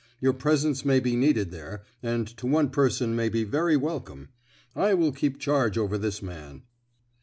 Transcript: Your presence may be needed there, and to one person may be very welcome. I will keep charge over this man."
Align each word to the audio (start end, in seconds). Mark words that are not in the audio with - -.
Your 0.19 0.33
presence 0.33 0.83
may 0.83 0.99
be 0.99 1.15
needed 1.15 1.51
there, 1.51 1.83
and 2.01 2.25
to 2.37 2.47
one 2.47 2.71
person 2.71 3.15
may 3.15 3.29
be 3.29 3.43
very 3.43 3.77
welcome. 3.77 4.29
I 4.75 4.95
will 4.95 5.11
keep 5.11 5.37
charge 5.37 5.77
over 5.77 5.95
this 5.95 6.23
man." 6.23 6.63